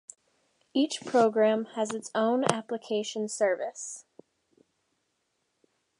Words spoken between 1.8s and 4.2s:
its own application service.